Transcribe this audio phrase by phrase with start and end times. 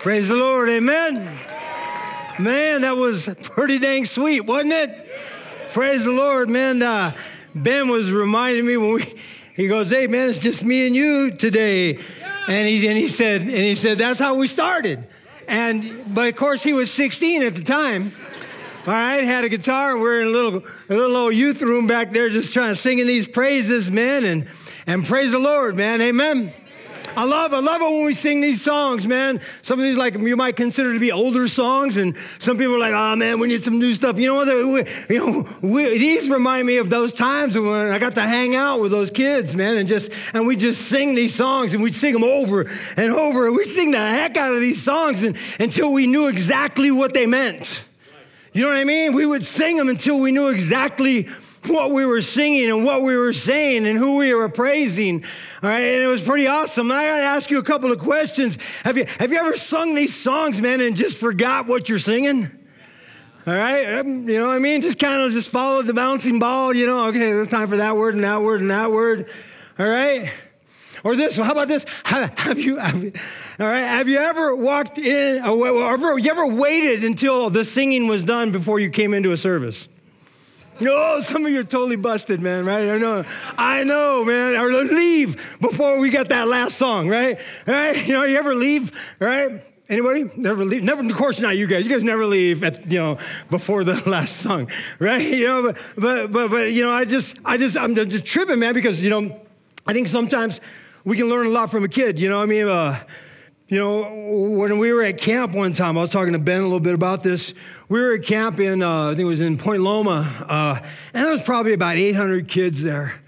[0.00, 0.70] Praise the Lord.
[0.70, 1.14] Amen.
[2.38, 5.10] Man, that was pretty dang sweet, wasn't it?
[5.74, 6.80] Praise the Lord, man.
[6.80, 7.14] Uh,
[7.54, 9.14] ben was reminding me when we,
[9.54, 11.98] he goes, hey, man, it's just me and you today.
[12.48, 15.06] And he, and he said, and he said, that's how we started.
[15.46, 18.14] And, but of course, he was 16 at the time.
[18.86, 21.86] All right, had a guitar, and we're in a little, a little old youth room
[21.86, 24.46] back there just trying to singing these praises, man, and,
[24.86, 26.00] and praise the Lord, man.
[26.00, 26.54] Amen.
[27.16, 29.40] I love, I love it when we sing these songs, man.
[29.62, 32.78] Some of these, like you might consider to be older songs, and some people are
[32.78, 34.46] like, "Oh man, we need some new stuff." You know what?
[34.46, 38.54] We, you know, we, these remind me of those times when I got to hang
[38.54, 41.94] out with those kids, man, and just and we just sing these songs, and we'd
[41.94, 45.36] sing them over and over, and we sing the heck out of these songs and,
[45.58, 47.80] until we knew exactly what they meant.
[48.52, 49.14] You know what I mean?
[49.14, 51.28] We would sing them until we knew exactly
[51.66, 55.24] what we were singing and what we were saying and who we were praising.
[55.62, 56.90] All right, and it was pretty awesome.
[56.90, 58.58] I gotta ask you a couple of questions.
[58.84, 62.50] Have you have you ever sung these songs, man, and just forgot what you're singing?
[63.46, 64.82] All right, um, you know what I mean?
[64.82, 66.74] Just kind of just followed the bouncing ball.
[66.74, 69.28] You know, okay, it's time for that word and that word and that word.
[69.78, 70.30] All right.
[71.02, 71.86] Or this, how about this?
[72.04, 73.02] Have, have you, have,
[73.58, 78.06] all right, have you ever walked in, or ever, you ever waited until the singing
[78.06, 79.88] was done before you came into a service?
[80.80, 82.88] No, some of you are totally busted, man, right?
[82.88, 83.24] I know,
[83.58, 84.56] I know, man.
[84.56, 87.38] Or leave before we got that last song, right?
[87.66, 88.06] Right?
[88.06, 89.62] You know, you ever leave, right?
[89.90, 90.30] Anybody?
[90.36, 90.82] Never leave?
[90.82, 91.84] Never, of course not you guys.
[91.84, 93.18] You guys never leave at, you know,
[93.50, 95.20] before the last song, right?
[95.20, 98.58] You know, but, but, but, but you know, I just, I just, I'm just tripping,
[98.58, 99.40] man, because, you know,
[99.86, 100.60] I think sometimes
[101.04, 102.68] we can learn a lot from a kid, you know I mean?
[102.68, 103.02] Uh,
[103.68, 104.02] you know,
[104.56, 106.94] when we were at camp one time, I was talking to Ben a little bit
[106.94, 107.54] about this.
[107.90, 110.78] We were at camp in, uh, I think it was in Point Loma, uh,
[111.12, 113.20] and there was probably about 800 kids there,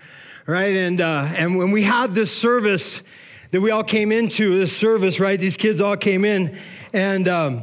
[0.46, 0.76] right?
[0.76, 3.02] And, uh, and when we had this service
[3.50, 5.36] that we all came into, this service, right?
[5.36, 6.56] These kids all came in,
[6.92, 7.62] and um,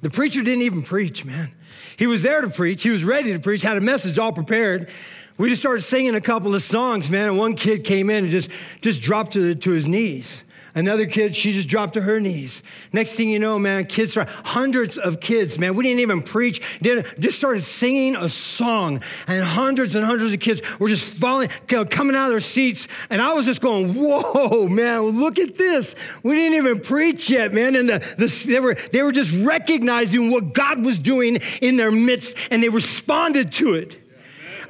[0.00, 1.52] the preacher didn't even preach, man.
[1.96, 4.90] He was there to preach, he was ready to preach, had a message all prepared.
[5.38, 8.32] We just started singing a couple of songs, man, and one kid came in and
[8.32, 10.42] just, just dropped to, the, to his knees.
[10.74, 12.62] Another kid, she just dropped to her knees.
[12.92, 17.06] Next thing you know, man, kids, hundreds of kids, man, we didn't even preach, did,
[17.18, 19.02] just started singing a song.
[19.26, 22.88] And hundreds and hundreds of kids were just falling, coming out of their seats.
[23.08, 25.94] And I was just going, whoa, man, look at this.
[26.22, 27.74] We didn't even preach yet, man.
[27.74, 31.90] And the, the, they, were, they were just recognizing what God was doing in their
[31.90, 33.96] midst, and they responded to it.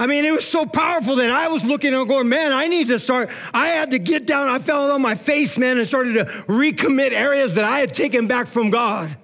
[0.00, 2.86] I mean, it was so powerful that I was looking and going, man, I need
[2.86, 3.28] to start.
[3.52, 4.48] I had to get down.
[4.48, 8.26] I fell on my face, man, and started to recommit areas that I had taken
[8.26, 9.14] back from God.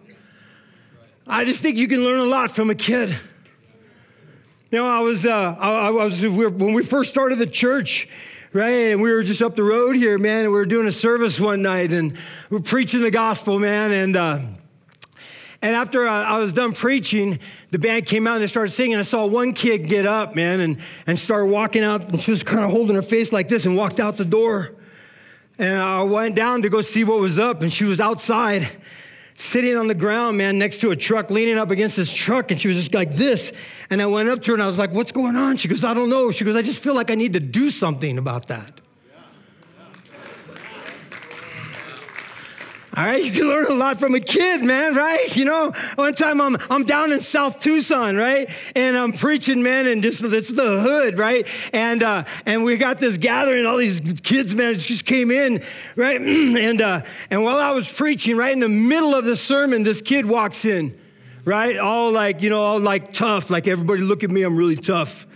[1.27, 3.09] I just think you can learn a lot from a kid.
[4.71, 7.47] You know, I was, uh, I, I was we were, when we first started the
[7.47, 8.07] church,
[8.53, 8.93] right?
[8.93, 11.41] And we were just up the road here, man, and we were doing a service
[11.41, 12.19] one night and
[12.51, 13.93] we are preaching the gospel, man.
[13.93, 14.41] And, uh,
[15.67, 17.41] and after uh, I was done preaching,
[17.73, 18.99] the band came out and they started singing.
[18.99, 20.79] I saw one kid get up, man, and,
[21.09, 22.09] and start walking out.
[22.09, 24.77] And she was kind of holding her face like this and walked out the door.
[25.59, 28.69] And I went down to go see what was up, and she was outside
[29.39, 32.61] sitting on the ground, man, next to a truck, leaning up against this truck, and
[32.61, 33.51] she was just like this.
[33.91, 35.57] And I went up to her and I was like, What's going on?
[35.57, 36.31] She goes, I don't know.
[36.31, 38.83] She goes, I just feel like I need to do something about that.
[42.97, 45.37] All right, you can learn a lot from a kid, man, right?
[45.37, 48.49] You know, one time I'm, I'm down in South Tucson, right?
[48.75, 51.47] And I'm preaching, man, and just it's the hood, right?
[51.75, 55.63] And uh, and we got this gathering, all these kids, man, just came in,
[55.95, 56.19] right?
[56.23, 60.01] and uh, and while I was preaching, right in the middle of the sermon, this
[60.01, 60.99] kid walks in,
[61.45, 61.77] right?
[61.77, 65.27] All like, you know, all like tough, like everybody look at me, I'm really tough.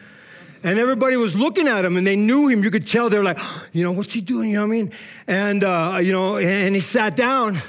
[0.63, 2.63] And everybody was looking at him and they knew him.
[2.63, 3.39] You could tell they were like,
[3.73, 4.51] you know, what's he doing?
[4.51, 4.93] You know what I mean?
[5.27, 7.63] And, uh, you know, and he sat down,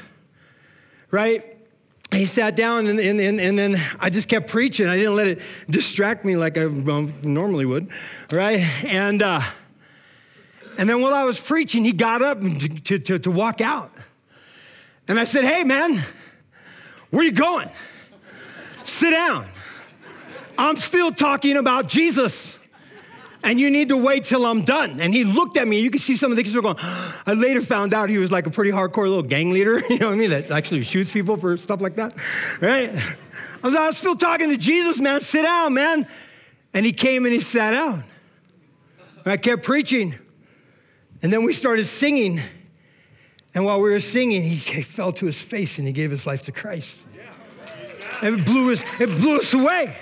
[1.09, 1.45] right?
[2.11, 4.87] He sat down and, and, and, and, then I just kept preaching.
[4.87, 7.89] I didn't let it distract me like I normally would,
[8.29, 8.59] right?
[8.83, 9.41] And, uh,
[10.77, 13.93] and then while I was preaching, he got up to, to, to walk out.
[15.07, 16.03] And I said, hey, man,
[17.09, 17.69] where you going?
[18.83, 19.47] Sit down.
[20.57, 22.57] I'm still talking about Jesus
[23.43, 24.99] and you need to wait till I'm done.
[24.99, 25.79] And he looked at me.
[25.79, 26.77] You could see some of the kids were going.
[26.79, 29.81] I later found out he was like a pretty hardcore little gang leader.
[29.91, 30.29] You know what I mean?
[30.29, 32.15] That actually shoots people for stuff like that,
[32.61, 32.89] right?
[33.61, 35.19] I was, I was still talking to Jesus, man.
[35.19, 36.07] Sit down, man.
[36.73, 38.05] And he came and he sat down.
[39.25, 40.15] I kept preaching,
[41.21, 42.41] and then we started singing.
[43.53, 46.43] And while we were singing, he fell to his face and he gave his life
[46.43, 47.03] to Christ.
[48.21, 49.95] And it blew us, it blew us away.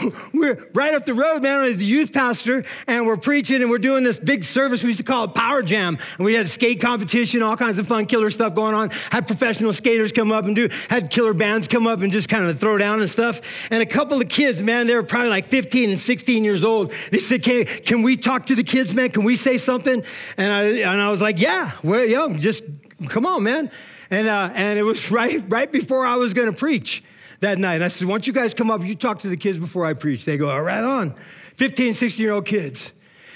[0.32, 1.64] we're right up the road, man.
[1.64, 4.82] As the youth pastor, and we're preaching and we're doing this big service.
[4.82, 7.78] We used to call it Power Jam, and we had a skate competition, all kinds
[7.78, 8.90] of fun, killer stuff going on.
[9.10, 12.48] Had professional skaters come up and do, had killer bands come up and just kind
[12.48, 13.40] of throw down and stuff.
[13.70, 16.92] And a couple of kids, man, they were probably like 15 and 16 years old.
[17.10, 19.10] They said, "Can can we talk to the kids, man?
[19.10, 20.02] Can we say something?"
[20.36, 22.64] And I and I was like, "Yeah, well, yeah, just
[23.08, 23.70] come on, man."
[24.10, 27.02] And uh, and it was right right before I was going to preach
[27.42, 27.76] that night.
[27.76, 28.82] And I said, Why don't you guys come up?
[28.82, 30.24] You talk to the kids before I preach.
[30.24, 31.14] They go, All right, on.
[31.56, 32.92] 15, 16 year old kids.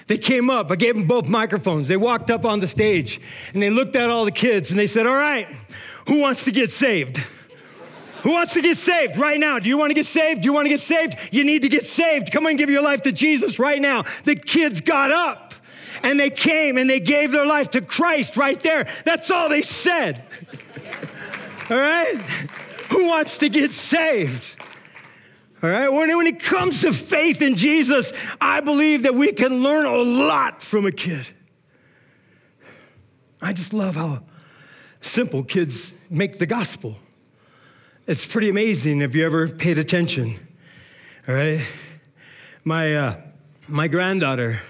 [0.07, 0.71] They came up.
[0.71, 1.89] I gave them both microphones.
[1.89, 3.21] They walked up on the stage
[3.53, 5.47] and they looked at all the kids and they said, All right,
[6.09, 7.23] who wants to get saved?
[8.23, 9.59] Who wants to get saved right now?
[9.59, 10.43] Do you want to get saved?
[10.43, 11.17] Do you want to get saved?
[11.31, 12.33] You need to get saved.
[12.33, 14.03] Come and give your life to Jesus right now.
[14.25, 15.55] The kids got up
[16.03, 18.89] and they came and they gave their life to Christ right there.
[19.05, 20.25] That's all they said.
[21.71, 22.21] all right?
[22.91, 24.57] Who wants to get saved?
[25.63, 29.63] All right, when, when it comes to faith in Jesus, I believe that we can
[29.63, 31.27] learn a lot from a kid.
[33.41, 34.23] I just love how
[35.01, 36.97] simple kids make the gospel.
[38.07, 40.39] It's pretty amazing if you ever paid attention.
[41.27, 41.67] All right,
[42.63, 43.21] my, uh,
[43.67, 44.61] my granddaughter,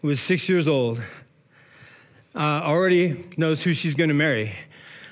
[0.00, 1.00] who was six years old,
[2.34, 4.54] uh, already knows who she's going to marry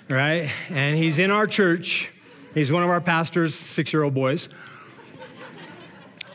[0.08, 0.50] right?
[0.70, 2.10] And he's in our church.
[2.55, 4.49] He's one of our pastors' six year old boys.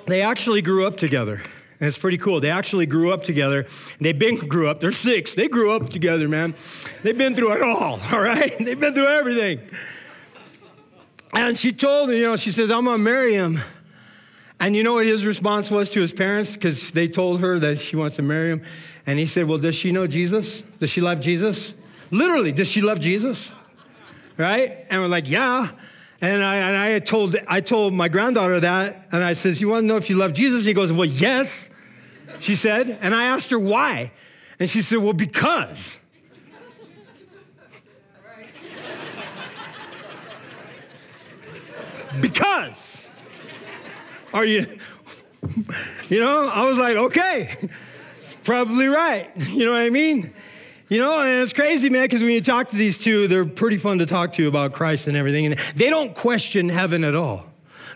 [0.07, 1.41] They actually grew up together.
[1.79, 2.39] And it's pretty cool.
[2.39, 3.65] They actually grew up together.
[3.99, 4.79] They've been grew up.
[4.79, 5.33] They're six.
[5.33, 6.55] They grew up together, man.
[7.01, 8.57] They've been through it all, all right?
[8.57, 9.59] They've been through everything.
[11.33, 13.59] And she told me, you know, she says, I'm gonna marry him.
[14.59, 16.53] And you know what his response was to his parents?
[16.53, 18.63] Because they told her that she wants to marry him.
[19.05, 20.63] And he said, Well, does she know Jesus?
[20.79, 21.73] Does she love Jesus?
[22.11, 23.49] Literally, does she love Jesus?
[24.37, 24.85] Right?
[24.89, 25.71] And we're like, yeah.
[26.21, 29.69] And I, and I had told, I told my granddaughter that, and I says, you
[29.69, 30.65] want to know if you love Jesus?
[30.65, 31.69] He goes, well, yes,
[32.39, 32.97] she said.
[33.01, 34.11] And I asked her why.
[34.59, 35.99] And she said, well, because.
[42.21, 43.09] because.
[44.33, 44.65] Are you,
[46.09, 47.55] you know, I was like, okay,
[48.43, 49.29] probably right.
[49.35, 50.33] You know what I mean?
[50.93, 53.77] You know, and it's crazy, man, because when you talk to these two, they're pretty
[53.77, 55.47] fun to talk to about Christ and everything.
[55.47, 57.47] And they don't question heaven at all.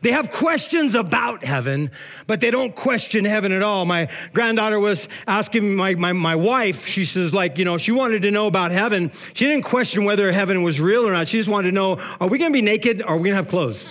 [0.01, 1.91] They have questions about heaven,
[2.25, 3.85] but they don't question heaven at all.
[3.85, 8.23] My granddaughter was asking my, my, my wife, she says, like, you know, she wanted
[8.23, 9.11] to know about heaven.
[9.35, 11.27] She didn't question whether heaven was real or not.
[11.27, 13.47] She just wanted to know, are we gonna be naked or are we gonna have
[13.47, 13.87] clothes?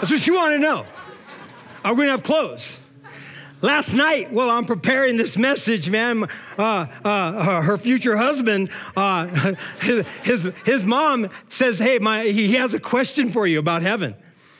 [0.00, 0.86] That's what she wanted to know.
[1.84, 2.80] Are we gonna have clothes?
[3.64, 6.24] Last night, while I'm preparing this message, man,
[6.58, 9.54] uh, uh, her future husband, uh,
[10.22, 14.16] his, his, mom says, Hey, my, he has a question for you about heaven.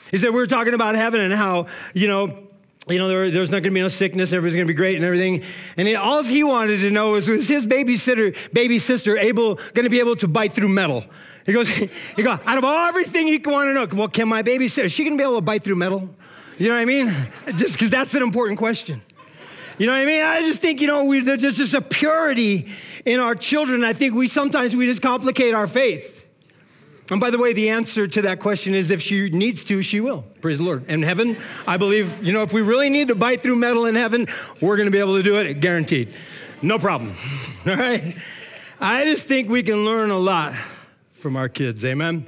[0.09, 2.47] He said, We were talking about heaven and how, you know,
[2.87, 4.95] you know, there, there's not going to be no sickness, everything's going to be great
[4.95, 5.43] and everything.
[5.77, 9.83] And he, all he wanted to know was, was his babysitter, baby sister able, going
[9.83, 11.05] to be able to bite through metal?
[11.45, 14.85] He goes, he goes, out of everything you want to know, well, can my babysitter,
[14.85, 16.09] is she going to be able to bite through metal?
[16.57, 17.07] You know what I mean?
[17.57, 19.01] Just because that's an important question.
[19.77, 20.21] You know what I mean?
[20.21, 22.67] I just think, you know, we, there's just a purity
[23.03, 23.83] in our children.
[23.83, 26.25] I think we sometimes we just complicate our faith.
[27.11, 29.99] And by the way, the answer to that question is if she needs to, she
[29.99, 30.23] will.
[30.41, 30.89] Praise the Lord.
[30.89, 31.37] In heaven,
[31.67, 34.27] I believe, you know, if we really need to bite through metal in heaven,
[34.61, 36.15] we're going to be able to do it, guaranteed.
[36.61, 37.15] No problem.
[37.67, 38.15] All right?
[38.79, 40.55] I just think we can learn a lot
[41.13, 41.83] from our kids.
[41.85, 42.25] Amen?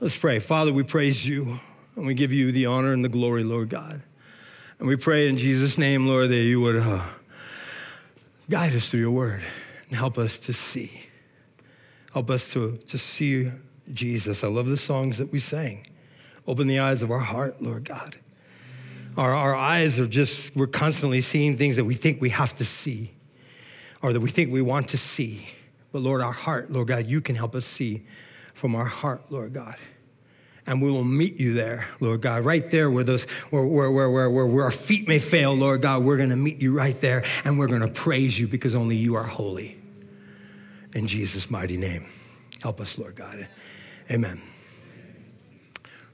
[0.00, 0.38] Let's pray.
[0.38, 1.60] Father, we praise you.
[1.96, 4.02] And we give you the honor and the glory, Lord God.
[4.78, 7.02] And we pray in Jesus' name, Lord, that you would uh,
[8.50, 9.42] guide us through your word
[9.88, 11.06] and help us to see.
[12.12, 13.50] Help us to, to see
[13.92, 14.42] Jesus.
[14.42, 15.86] I love the songs that we sang.
[16.46, 18.16] Open the eyes of our heart, Lord God.
[19.16, 22.64] Our, our eyes are just, we're constantly seeing things that we think we have to
[22.64, 23.14] see
[24.02, 25.48] or that we think we want to see.
[25.92, 28.04] But Lord, our heart, Lord God, you can help us see
[28.52, 29.76] from our heart, Lord God
[30.66, 34.10] and we will meet you there, Lord God, right there where those where where where
[34.10, 37.58] where, where, our feet may fail, Lord God, we're gonna meet you right there and
[37.58, 39.78] we're gonna praise you because only you are holy.
[40.94, 42.06] In Jesus' mighty name.
[42.62, 43.48] Help us, Lord God.
[44.10, 44.40] Amen.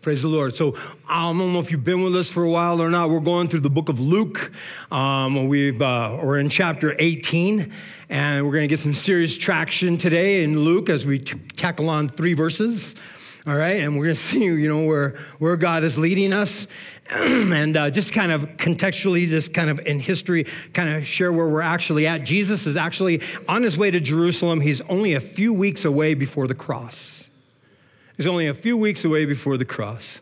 [0.03, 0.57] Praise the Lord.
[0.57, 0.75] So
[1.07, 3.11] I don't know if you've been with us for a while or not.
[3.11, 4.51] We're going through the book of Luke.
[4.91, 7.71] Um, we've uh, we're in chapter 18,
[8.09, 11.91] and we're going to get some serious traction today in Luke as we t- tackle
[11.91, 12.95] on three verses
[13.47, 13.77] all right?
[13.81, 16.67] And we're going to see, you know, where, where God is leading us.
[17.11, 21.49] and uh, just kind of contextually, just kind of in history, kind of share where
[21.49, 22.23] we're actually at.
[22.23, 24.61] Jesus is actually on his way to Jerusalem.
[24.61, 27.25] He's only a few weeks away before the cross.
[28.17, 30.21] He's only a few weeks away before the cross.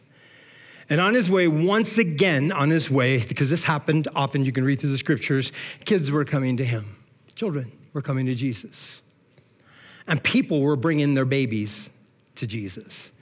[0.89, 4.65] And on his way, once again, on his way, because this happened often, you can
[4.65, 5.53] read through the scriptures,
[5.85, 6.97] kids were coming to him.
[7.35, 9.03] Children were coming to Jesus.
[10.07, 11.91] And people were bringing their babies
[12.39, 13.13] to Jesus.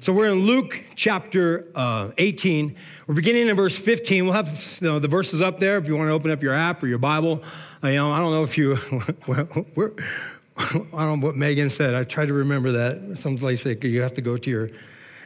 [0.00, 2.76] So we're in Luke chapter uh, 18.
[3.06, 4.24] We're beginning in verse 15.
[4.24, 6.52] We'll have you know, the verses up there if you want to open up your
[6.52, 7.42] app or your Bible.
[7.82, 8.74] Uh, you know, I don't know if you,
[9.28, 11.94] I don't know what Megan said.
[11.94, 13.18] I tried to remember that.
[13.20, 14.70] Some place say you have to go to your,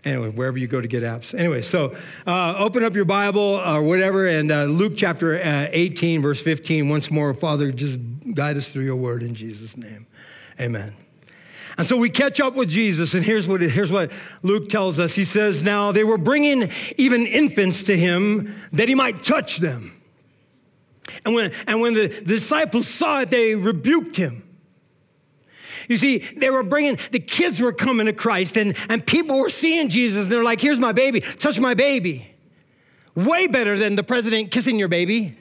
[0.04, 1.36] anyway, wherever you go to get apps.
[1.36, 6.22] Anyway, so uh, open up your Bible or whatever, and uh, Luke chapter uh, 18,
[6.22, 6.88] verse 15.
[6.88, 7.98] Once more, Father, just
[8.32, 10.06] guide us through your word in Jesus' name.
[10.60, 10.94] Amen.
[11.78, 14.10] And so we catch up with Jesus, and here's what, here's what
[14.42, 15.14] Luke tells us.
[15.14, 19.92] He says, Now they were bringing even infants to him that he might touch them.
[21.24, 24.42] And when, and when the, disciples saw it, they rebuked him.
[25.88, 29.48] You see, they were bringing, the kids were coming to Christ, and, and people were
[29.48, 32.26] seeing Jesus, and they're like, Here's my baby, touch my baby.
[33.14, 35.36] Way better than the president kissing your baby.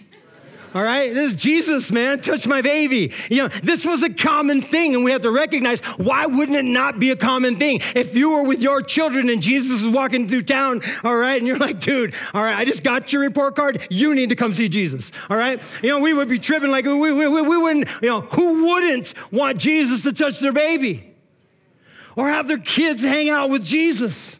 [0.78, 2.20] All right, this is Jesus, man.
[2.20, 3.12] Touch my baby.
[3.32, 6.66] You know, this was a common thing, and we have to recognize why wouldn't it
[6.66, 7.80] not be a common thing?
[7.96, 11.48] If you were with your children and Jesus was walking through town, all right, and
[11.48, 13.88] you're like, dude, all right, I just got your report card.
[13.90, 15.12] You need to come see Jesus.
[15.32, 18.10] All right, you know, we would be tripping like we, we, we, we wouldn't, you
[18.10, 21.12] know, who wouldn't want Jesus to touch their baby
[22.16, 24.40] or have their kids hang out with Jesus?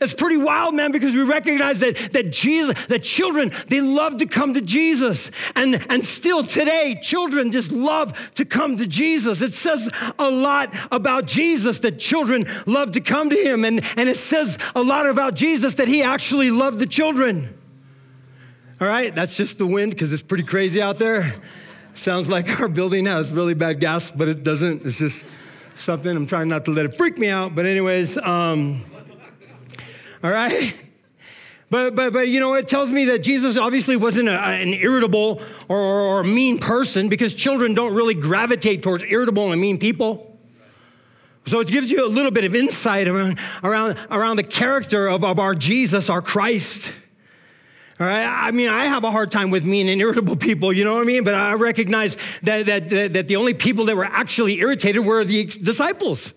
[0.00, 4.26] It's pretty wild, man, because we recognize that, that Jesus, that children, they love to
[4.26, 5.30] come to Jesus.
[5.54, 9.40] And, and still today, children just love to come to Jesus.
[9.42, 13.64] It says a lot about Jesus that children love to come to him.
[13.64, 17.56] And, and it says a lot about Jesus that he actually loved the children.
[18.80, 21.34] All right, that's just the wind because it's pretty crazy out there.
[21.94, 24.84] Sounds like our building has really bad gas, but it doesn't.
[24.84, 25.24] It's just
[25.76, 26.14] something.
[26.14, 27.54] I'm trying not to let it freak me out.
[27.54, 28.84] But, anyways, um,
[30.26, 30.74] all right?
[31.70, 35.40] But, but, but you know, it tells me that Jesus obviously wasn't a, an irritable
[35.68, 40.36] or, or, or mean person because children don't really gravitate towards irritable and mean people.
[41.46, 45.22] So it gives you a little bit of insight around, around, around the character of,
[45.22, 46.92] of our Jesus, our Christ.
[48.00, 48.26] All right?
[48.26, 51.02] I mean, I have a hard time with mean and irritable people, you know what
[51.02, 51.22] I mean?
[51.22, 55.24] But I recognize that, that, that, that the only people that were actually irritated were
[55.24, 56.34] the disciples.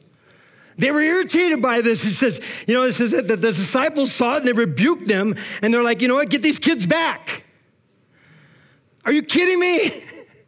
[0.80, 2.06] They were irritated by this.
[2.06, 5.36] It says, you know, it says that the disciples saw it and they rebuked them
[5.62, 7.44] and they're like, you know what, get these kids back.
[9.04, 10.04] Are you kidding me?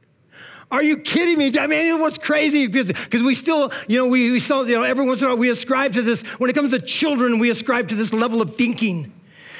[0.71, 1.51] Are you kidding me?
[1.59, 5.05] I mean, what's crazy because we still, you know, we, we still, you know, every
[5.05, 7.89] once in a while we ascribe to this, when it comes to children, we ascribe
[7.89, 9.11] to this level of thinking.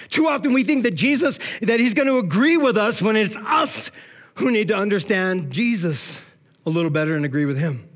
[0.08, 3.36] Too often we think that Jesus, that he's going to agree with us when it's
[3.36, 3.92] us
[4.36, 6.22] who need to understand Jesus
[6.66, 7.90] a little better and agree with him.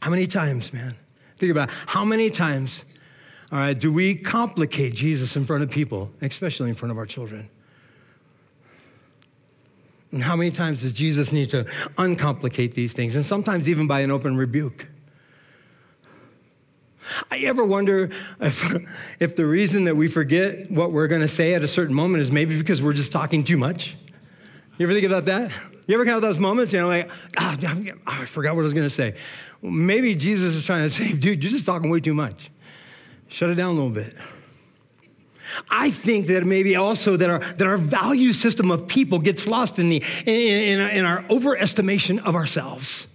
[0.00, 0.96] How many times, man?
[1.42, 2.84] Think about how many times,
[3.50, 7.04] all right, do we complicate Jesus in front of people, especially in front of our
[7.04, 7.50] children?
[10.12, 11.66] And how many times does Jesus need to
[11.98, 13.16] uncomplicate these things?
[13.16, 14.86] And sometimes even by an open rebuke.
[17.28, 18.76] I ever wonder if,
[19.18, 22.22] if the reason that we forget what we're going to say at a certain moment
[22.22, 23.96] is maybe because we're just talking too much?
[24.78, 25.50] You ever think about that?
[25.92, 27.56] You ever have those moments, you know, like, oh,
[28.06, 29.14] I forgot what I was going to say.
[29.60, 32.48] Maybe Jesus is trying to say, dude, you're just talking way too much.
[33.28, 34.14] Shut it down a little bit.
[35.68, 39.78] I think that maybe also that our, that our value system of people gets lost
[39.78, 43.06] in, the, in, in, in our overestimation of ourselves.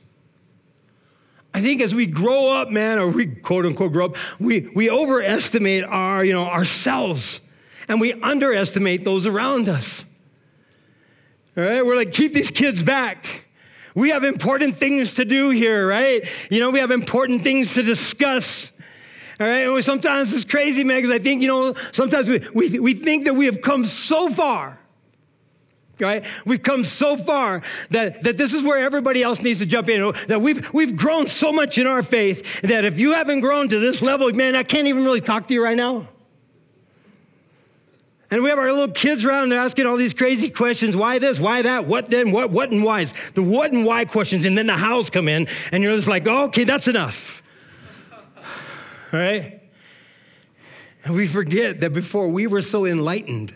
[1.56, 4.92] I think as we grow up, man, or we quote unquote grow up, we, we
[4.92, 7.42] overestimate our, you know, ourselves
[7.88, 10.06] and we underestimate those around us.
[11.58, 13.46] All right, we're like, keep these kids back.
[13.96, 16.24] We have important things to do here, right?
[16.52, 18.72] You know, we have important things to discuss.
[19.40, 22.80] All right, and sometimes it's crazy, man, because I think, you know, sometimes we, we,
[22.80, 24.78] we think that we have come so far,
[26.00, 26.24] right?
[26.46, 30.14] We've come so far that, that this is where everybody else needs to jump in.
[30.28, 33.80] That we've, we've grown so much in our faith that if you haven't grown to
[33.80, 36.08] this level, man, I can't even really talk to you right now.
[38.30, 40.96] And we have our little kids around and they're asking all these crazy questions.
[40.96, 41.40] Why this?
[41.40, 41.86] Why that?
[41.86, 42.32] What then?
[42.32, 43.14] What, what and why's?
[43.32, 44.44] The what and why questions.
[44.44, 47.42] And then the hows come in and you're just like, oh, okay, that's enough.
[49.14, 49.62] All right?
[51.06, 53.56] And we forget that before we were so enlightened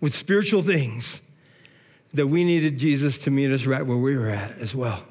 [0.00, 1.22] with spiritual things
[2.12, 5.04] that we needed Jesus to meet us right where we were at as well.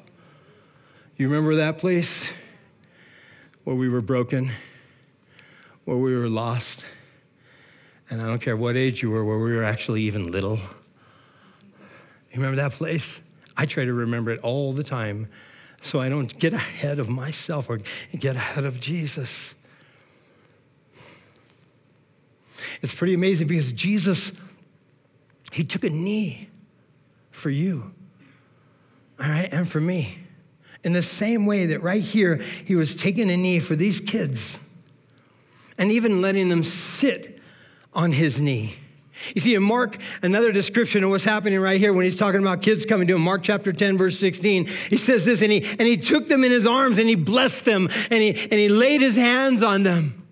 [1.15, 2.29] You remember that place
[3.63, 4.51] where we were broken,
[5.85, 6.85] where we were lost?
[8.09, 10.57] And I don't care what age you were, where we were actually even little.
[12.31, 13.21] You remember that place?
[13.55, 15.29] I try to remember it all the time
[15.81, 17.79] so I don't get ahead of myself or
[18.17, 19.53] get ahead of Jesus.
[22.81, 24.31] It's pretty amazing because Jesus,
[25.51, 26.49] he took a knee
[27.31, 27.93] for you,
[29.19, 30.19] all right, and for me.
[30.83, 34.57] In the same way that right here, he was taking a knee for these kids
[35.77, 37.32] and even letting them sit
[37.95, 38.77] on his knee.
[39.35, 42.61] You see, in Mark, another description of what's happening right here when he's talking about
[42.61, 45.81] kids coming to him, Mark chapter 10, verse 16, he says this, and he, and
[45.81, 49.01] he took them in his arms and he blessed them and he, and he laid
[49.01, 50.23] his hands on them.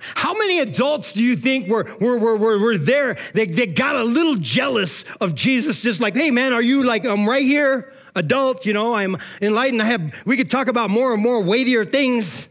[0.00, 3.96] How many adults do you think were, were, were, were, were there They they got
[3.96, 7.92] a little jealous of Jesus, just like, hey man, are you like, I'm right here,
[8.14, 9.82] adult, you know, I'm enlightened.
[9.82, 12.48] I have, we could talk about more and more weightier things.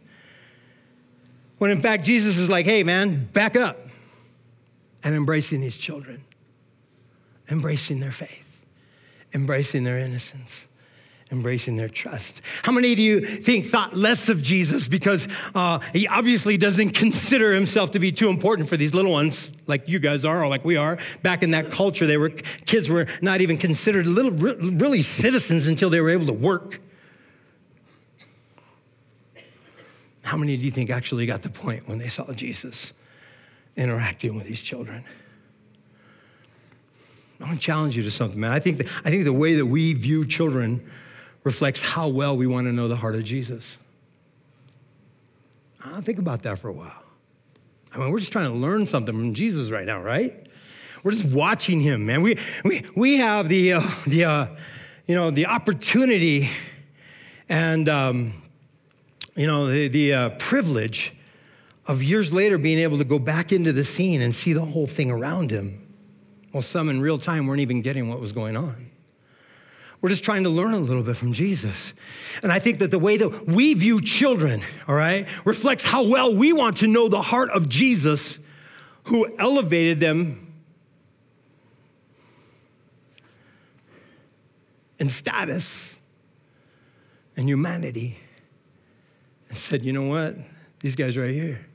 [1.59, 3.79] When in fact, Jesus is like, hey man, back up
[5.03, 6.23] and embracing these children,
[7.49, 8.63] embracing their faith,
[9.33, 10.67] embracing their innocence
[11.31, 12.41] embracing their trust.
[12.63, 17.53] How many do you think thought less of Jesus because uh, he obviously doesn't consider
[17.53, 20.65] himself to be too important for these little ones, like you guys are, or like
[20.65, 20.97] we are?
[21.21, 25.89] Back in that culture, they were kids were not even considered little, really citizens until
[25.89, 26.81] they were able to work.
[30.29, 32.93] How many do you think actually got the point when they saw Jesus
[33.75, 35.03] interacting with these children?
[37.41, 38.51] I want to challenge you to something, man.
[38.51, 40.88] I think, that, I think the way that we view children
[41.43, 43.79] reflects how well we want to know the heart of Jesus.
[45.83, 47.03] I'll think about that for a while.
[47.91, 50.45] I mean, we're just trying to learn something from Jesus right now, right?
[51.01, 52.21] We're just watching him, man.
[52.21, 54.48] We, we, we have the, uh, the, uh,
[55.07, 56.51] you know, the opportunity
[57.50, 58.43] and, um,
[59.39, 61.13] you know, the, the uh, privilege
[61.88, 64.86] of years later being able to go back into the scene and see the whole
[64.86, 65.96] thing around him.
[66.51, 68.91] Well, some in real time weren't even getting what was going on.
[70.01, 71.93] We're just trying to learn a little bit from Jesus.
[72.43, 76.36] And I think that the way that we view children, all right, reflects how well
[76.36, 78.39] we want to know the heart of Jesus
[79.03, 80.53] who elevated them
[85.00, 85.98] in status
[87.38, 88.17] and humanity
[89.50, 90.35] and said, you know what?
[90.79, 91.66] These guys right here.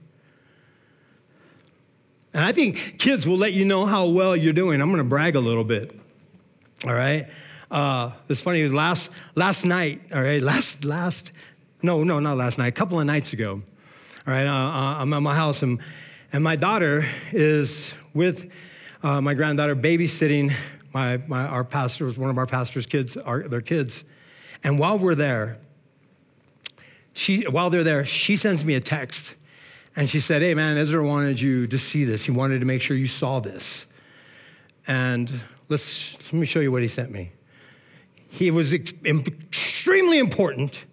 [2.33, 4.81] And I think kids will let you know how well you're doing.
[4.81, 5.99] I'm going to brag a little bit.
[6.85, 7.27] All right?
[7.71, 11.33] Uh, it's funny, it was last, last night, all right, last, last,
[11.83, 13.63] no, no, not last night, a couple of nights ago,
[14.27, 15.81] all right, uh, uh, I'm at my house and,
[16.33, 18.53] and my daughter is with
[19.03, 20.53] uh, my granddaughter babysitting
[20.93, 24.05] my, my, our pastor, was one of our pastor's kids, our, their kids.
[24.63, 25.59] And while we're there,
[27.14, 29.35] she, while they're there, she sends me a text
[29.96, 32.24] and she said, Hey man, Ezra wanted you to see this.
[32.24, 33.87] He wanted to make sure you saw this.
[34.87, 35.33] And
[35.70, 37.33] let's, let me show you what he sent me
[38.35, 40.85] he was extremely important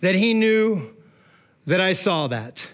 [0.00, 0.94] that he knew
[1.66, 2.70] that I saw that.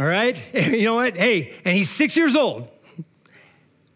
[0.00, 0.42] All right?
[0.52, 1.16] You know what?
[1.16, 2.68] Hey, and he's six years old.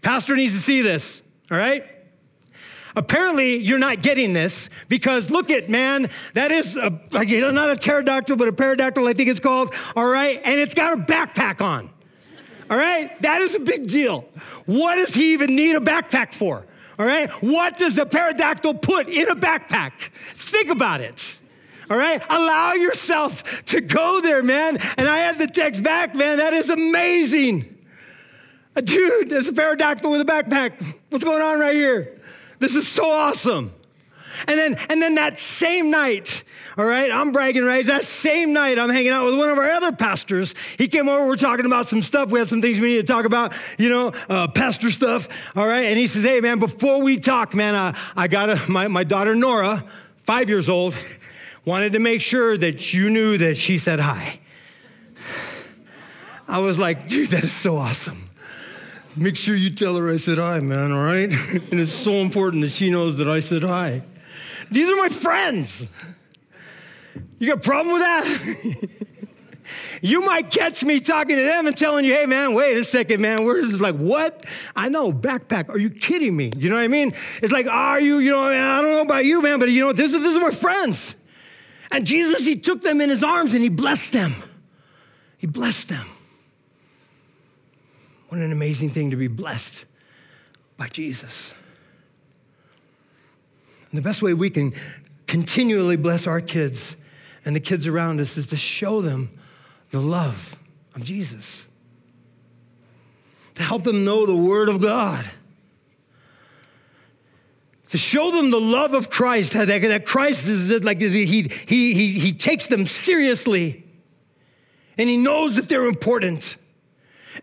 [0.03, 1.21] Pastor needs to see this.
[1.51, 1.85] All right?
[2.97, 7.77] Apparently, you're not getting this because look at man, that is a, like, not a
[7.77, 9.75] pterodactyl, but a pterodactyl, I think it's called.
[9.97, 11.91] All right, and it's got a backpack on.
[12.71, 14.25] All right, that is a big deal.
[14.67, 16.65] What does he even need a backpack for?
[16.99, 17.31] All right?
[17.43, 19.93] What does a pterodactyl put in a backpack?
[20.35, 21.37] Think about it.
[21.91, 22.23] All right?
[22.31, 24.79] Allow yourself to go there, man.
[24.97, 26.39] And I had the text back, man.
[26.39, 27.77] That is amazing.
[28.77, 30.83] A dude, there's a pterodactyl with a backpack.
[31.11, 32.14] What's going on right here?
[32.59, 33.73] This is so awesome.
[34.49, 36.43] And then, and then that same night,
[36.77, 37.87] all right, I'm bragging rights.
[37.89, 40.55] That same night, I'm hanging out with one of our other pastors.
[40.77, 42.31] He came over, we're talking about some stuff.
[42.31, 45.67] We had some things we need to talk about, you know, uh, pastor stuff, all
[45.67, 45.87] right?
[45.87, 49.05] And he says, hey, man, before we talk, man, uh, I got a, my, my
[49.05, 49.85] daughter Nora,
[50.25, 50.97] five years old,
[51.65, 54.41] wanted to make sure that you knew that she said hi.
[56.47, 58.24] I was like, dude, that is so awesome.
[59.17, 61.31] Make sure you tell her I said hi, man, all right?
[61.71, 64.03] and it's so important that she knows that I said hi.
[64.71, 65.89] These are my friends.
[67.39, 68.89] You got a problem with that?
[70.03, 73.21] you might catch me talking to them and telling you, hey man, wait a second,
[73.21, 73.45] man.
[73.45, 74.47] We're just like, what?
[74.75, 75.69] I know, backpack.
[75.69, 76.53] Are you kidding me?
[76.57, 77.13] You know what I mean?
[77.41, 79.93] It's like, are you, you know, I don't know about you, man, but you know,
[79.93, 81.15] this, is, this is my friends.
[81.93, 84.35] And Jesus, he took them in his arms and he blessed them.
[85.39, 86.07] He blessed them.
[88.35, 89.85] What an amazing thing to be blessed
[90.77, 91.53] by Jesus.
[93.89, 94.75] And the best way we can
[95.29, 96.97] continually bless our kids
[97.45, 99.31] and the kids around us is to show them
[99.93, 100.57] the love
[100.97, 101.69] of Jesus,
[103.55, 105.25] to help them know the Word of God,
[107.91, 112.33] to show them the love of Christ, that, Christ is like he, he, he, he
[112.33, 113.85] takes them seriously
[114.99, 116.57] and he knows that they're important.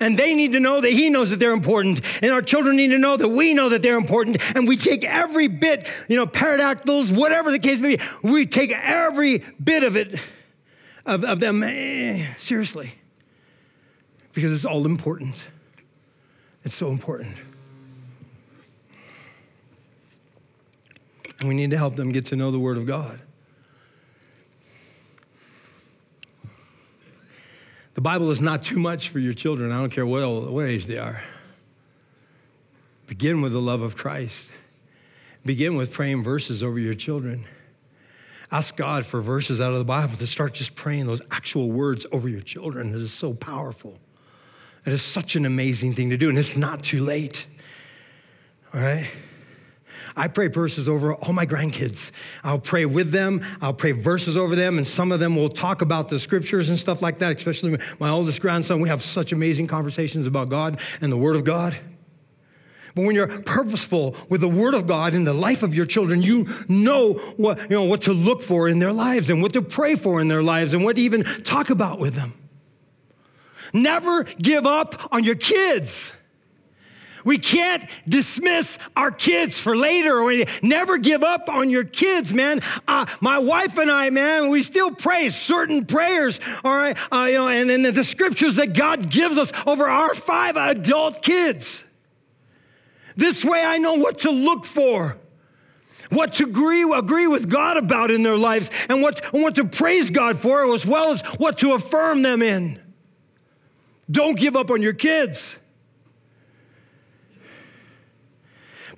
[0.02, 2.02] And they need to know that He knows that they're important.
[2.24, 4.42] And our children need to know that we know that they're important.
[4.56, 8.72] And we take every bit, you know, pterodactyls, whatever the case may be, we take
[8.72, 10.20] every bit of it,
[11.06, 12.96] of, of them, eh, seriously.
[14.34, 15.46] Because it's all important.
[16.66, 17.38] It's so important.
[21.40, 23.20] And we need to help them get to know the Word of God.
[27.94, 29.72] The Bible is not too much for your children.
[29.72, 31.24] I don't care what, what age they are.
[33.08, 34.52] Begin with the love of Christ.
[35.46, 37.46] Begin with praying verses over your children.
[38.52, 42.06] Ask God for verses out of the Bible to start just praying those actual words
[42.12, 42.94] over your children.
[42.94, 43.98] It is so powerful.
[44.86, 47.46] It is such an amazing thing to do, and it's not too late.
[48.74, 49.10] All right?
[50.16, 52.12] I pray verses over all my grandkids.
[52.44, 55.82] I'll pray with them, I'll pray verses over them, and some of them will talk
[55.82, 58.82] about the scriptures and stuff like that, especially my oldest grandson.
[58.82, 61.78] We have such amazing conversations about God and the Word of God.
[62.94, 66.22] But when you're purposeful with the Word of God in the life of your children,
[66.22, 69.62] you know what, you know what to look for in their lives and what to
[69.62, 72.34] pray for in their lives and what to even talk about with them.
[73.74, 76.12] Never give up on your kids.
[77.24, 80.22] We can't dismiss our kids for later.
[80.22, 82.62] Or never give up on your kids, man.
[82.88, 86.98] Uh, my wife and I, man, we still pray certain prayers, all right?
[87.12, 91.22] Uh, you know, and then the scriptures that God gives us over our five adult
[91.22, 91.84] kids.
[93.16, 95.18] This way I know what to look for
[96.12, 99.66] what to agree, agree with God about in their lives, and what, and what to
[99.66, 102.82] praise God for, as well as what to affirm them in.
[104.10, 105.56] Don't give up on your kids.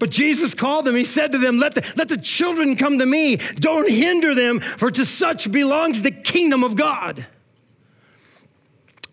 [0.04, 0.98] But Jesus called them.
[0.98, 3.38] He said to them, let the, let the children come to me.
[3.38, 7.26] Don't hinder them, for to such belongs the kingdom of God.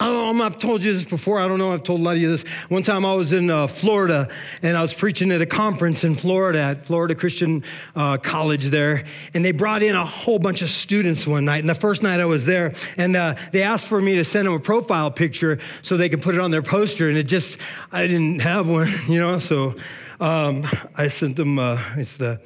[0.00, 1.38] Oh, I've told you this before.
[1.38, 1.72] I don't know.
[1.72, 2.42] I've told a lot of you this.
[2.70, 4.28] One time I was in uh, Florida
[4.62, 7.62] and I was preaching at a conference in Florida at Florida Christian
[7.94, 9.04] uh, College there.
[9.32, 11.58] And they brought in a whole bunch of students one night.
[11.58, 14.48] And the first night I was there, and uh, they asked for me to send
[14.48, 17.08] them a profile picture so they could put it on their poster.
[17.08, 17.58] And it just,
[17.92, 19.38] I didn't have one, you know.
[19.38, 19.76] So
[20.20, 22.40] um, I sent them, uh, it's the,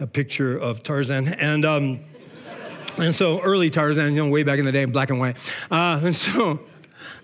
[0.00, 1.28] a picture of Tarzan.
[1.28, 2.00] And, um,
[2.96, 5.36] and so early Tarzan, you know, way back in the day, black and white.
[5.70, 6.60] Uh, and so,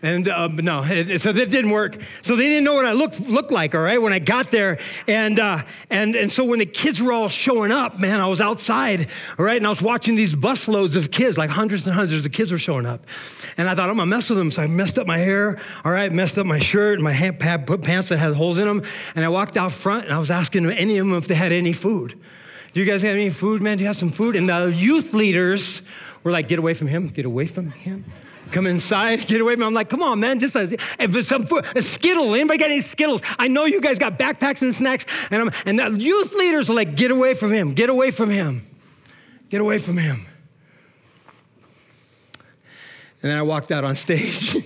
[0.05, 1.97] and uh, no, it, so that didn't work.
[2.21, 3.75] So they didn't know what I looked looked like.
[3.75, 7.11] All right, when I got there, and uh, and and so when the kids were
[7.11, 10.95] all showing up, man, I was outside, all right, and I was watching these busloads
[10.95, 13.07] of kids, like hundreds and hundreds of kids were showing up,
[13.57, 14.51] and I thought I'm gonna mess with them.
[14.51, 17.39] So I messed up my hair, all right, messed up my shirt, and my hand,
[17.67, 18.83] put pants that had holes in them,
[19.17, 21.51] and I walked out front and I was asking any of them if they had
[21.51, 22.21] any food.
[22.75, 23.79] Do you guys have any food, man?
[23.79, 24.37] Do you have some food?
[24.37, 25.81] And the youth leaders
[26.25, 27.09] were like, "Get away from him!
[27.09, 28.05] Get away from him!"
[28.51, 29.67] Come inside, get away from me.
[29.67, 30.77] I'm like, come on, man, just a,
[31.23, 32.35] some food, a Skittle.
[32.35, 33.23] Anybody got any Skittles?
[33.39, 35.07] I know you guys got backpacks and snacks.
[35.31, 38.31] And, I'm, and the youth leaders are like, get away from him, get away from
[38.31, 38.67] him,
[39.51, 40.27] get away from him.
[43.23, 44.55] And then I walked out on stage.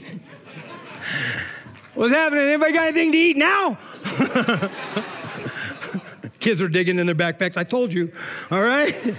[1.94, 2.44] What's happening?
[2.44, 3.78] Anybody got anything to eat now?
[6.40, 7.56] Kids are digging in their backpacks.
[7.56, 8.12] I told you,
[8.50, 8.94] all right?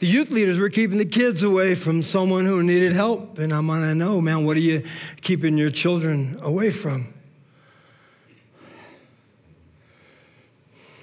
[0.00, 3.38] the youth leaders were keeping the kids away from someone who needed help.
[3.38, 4.84] And I'm going to know, man, what are you
[5.20, 7.12] keeping your children away from?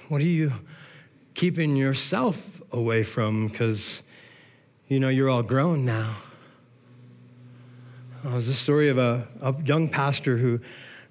[0.08, 0.52] What are you
[1.34, 3.46] keeping yourself away from?
[3.46, 4.02] Because,
[4.88, 6.16] you know, you're all grown now.
[8.26, 10.60] Uh, was a story of a, a young pastor who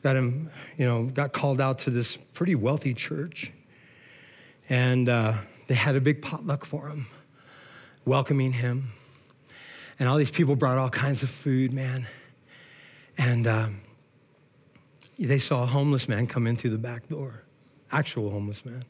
[0.03, 3.51] got him, you know, got called out to this pretty wealthy church.
[4.69, 5.35] And uh,
[5.67, 7.07] they had a big potluck for him
[8.07, 8.91] welcoming him.
[9.99, 12.07] And all these people brought all kinds of food, man.
[13.17, 13.81] And um,
[15.19, 17.43] they saw a homeless man come in through the back door,
[17.91, 18.83] actual homeless man.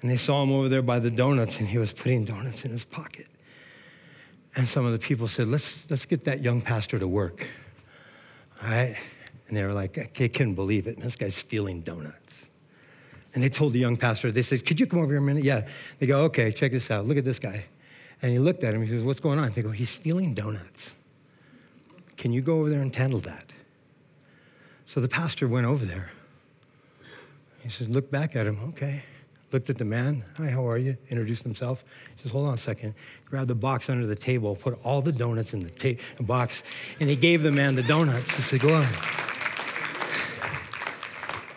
[0.00, 2.72] And they saw him over there by the donuts, and he was putting donuts in
[2.72, 3.26] his pocket.
[4.56, 7.46] And some of the people said, let's, let's get that young pastor to work.
[8.62, 8.96] All right?
[9.46, 10.98] And they were like, I couldn't believe it.
[10.98, 12.46] This guy's stealing donuts.
[13.34, 15.44] And they told the young pastor, they said, Could you come over here a minute?
[15.44, 15.66] Yeah.
[15.98, 17.06] They go, Okay, check this out.
[17.06, 17.64] Look at this guy.
[18.22, 18.82] And he looked at him.
[18.82, 19.50] He says, What's going on?
[19.50, 20.92] They go, He's stealing donuts.
[22.16, 23.52] Can you go over there and handle that?
[24.86, 26.10] So the pastor went over there.
[27.62, 28.58] He says, Look back at him.
[28.68, 29.02] Okay.
[29.50, 30.24] Looked at the man.
[30.38, 30.96] Hi, how are you?
[31.10, 31.84] Introduced himself.
[32.16, 32.94] He says, Hold on a second.
[33.26, 36.62] Grabbed the box under the table, put all the donuts in the ta- box,
[37.00, 38.36] and he gave the man the donuts.
[38.36, 38.86] He said, Go on.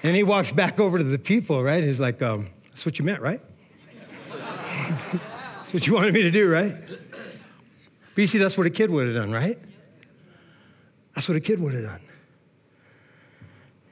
[0.03, 1.83] And he walks back over to the people, right?
[1.83, 3.41] He's like, um, That's what you meant, right?
[5.75, 6.73] What you wanted me to do, right?
[6.87, 9.59] But you see, that's what a kid would have done, right?
[11.13, 11.99] That's what a kid would have done.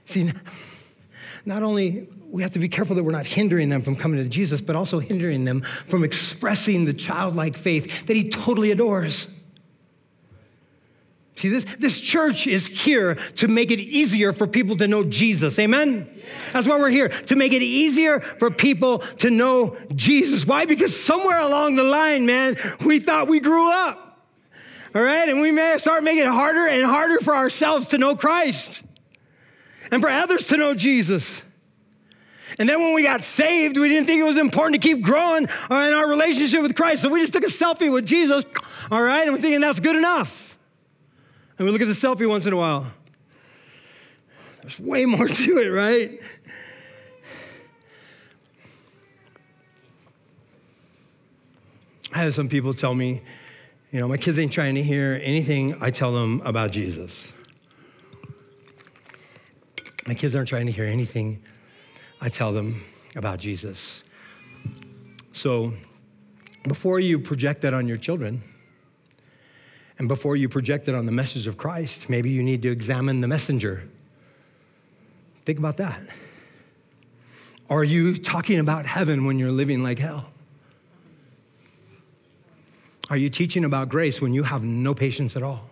[0.06, 0.32] See,
[1.46, 4.30] not only we have to be careful that we're not hindering them from coming to
[4.30, 9.28] Jesus, but also hindering them from expressing the childlike faith that he totally adores.
[11.36, 15.58] See, this, this church is here to make it easier for people to know Jesus.
[15.58, 16.08] Amen?
[16.54, 20.46] That's why we're here, to make it easier for people to know Jesus.
[20.46, 20.66] Why?
[20.66, 24.00] Because somewhere along the line, man, we thought we grew up.
[24.94, 25.28] All right?
[25.28, 28.84] And we may start making it harder and harder for ourselves to know Christ
[29.92, 31.42] and for others to know Jesus.
[32.60, 35.44] And then when we got saved, we didn't think it was important to keep growing
[35.44, 37.02] in our relationship with Christ.
[37.02, 38.46] So we just took a selfie with Jesus,
[38.92, 39.24] all right?
[39.24, 40.53] And we're thinking that's good enough.
[41.58, 42.88] And we look at the selfie once in a while.
[44.62, 46.20] There's way more to it, right?
[52.14, 53.22] I have some people tell me,
[53.92, 57.34] you know, my kids ain't trying to hear anything I tell them about Jesus.
[60.08, 61.44] My kids aren't trying to hear anything
[62.22, 62.84] I tell them
[63.16, 64.04] about Jesus.
[65.32, 65.74] So
[66.68, 68.44] before you project that on your children,
[70.04, 73.22] and before you project it on the message of Christ, maybe you need to examine
[73.22, 73.88] the messenger.
[75.46, 76.02] Think about that.
[77.70, 80.26] Are you talking about heaven when you're living like hell?
[83.10, 85.70] Are you teaching about grace when you have no patience at all?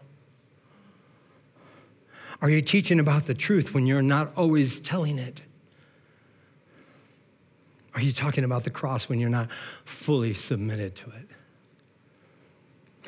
[2.41, 5.41] Are you teaching about the truth when you're not always telling it?
[7.95, 9.51] Are you talking about the cross when you're not
[9.83, 11.27] fully submitted to it?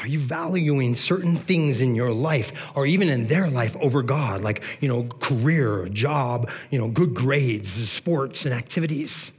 [0.04, 4.42] Are you valuing certain things in your life or even in their life over God,
[4.42, 9.32] like, you know, career, job, you know, good grades, sports, and activities?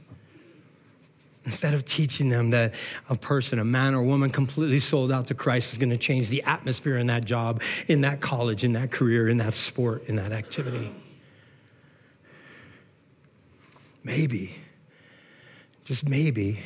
[1.45, 2.73] Instead of teaching them that
[3.07, 6.29] a person, a man or woman completely sold out to Christ is going to change
[6.29, 10.15] the atmosphere in that job, in that college, in that career, in that sport, in
[10.15, 10.91] that activity.
[14.03, 14.55] Maybe
[15.83, 16.61] just maybe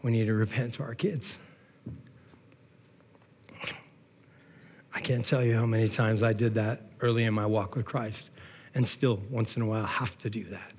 [0.00, 1.40] we need to repent to our kids.
[4.96, 7.84] I can't tell you how many times I did that early in my walk with
[7.84, 8.30] Christ,
[8.74, 10.72] and still, once in a while, have to do that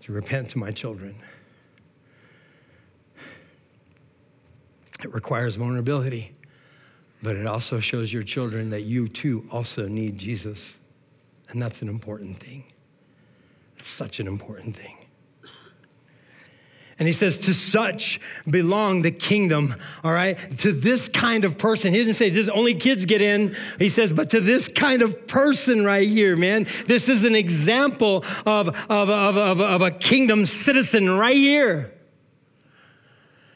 [0.00, 1.14] to repent to my children.
[5.04, 6.34] It requires vulnerability,
[7.22, 10.76] but it also shows your children that you too also need Jesus.
[11.50, 12.64] And that's an important thing.
[13.78, 14.96] It's such an important thing.
[17.00, 20.36] And he says, To such belong the kingdom, all right?
[20.58, 21.94] To this kind of person.
[21.94, 23.56] He didn't say just only kids get in.
[23.78, 26.66] He says, But to this kind of person right here, man.
[26.86, 31.90] This is an example of, of, of, of, of a kingdom citizen right here.